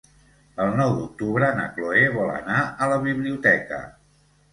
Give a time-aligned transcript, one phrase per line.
[0.63, 3.83] El nou d'octubre na Cloè vol anar a la biblioteca.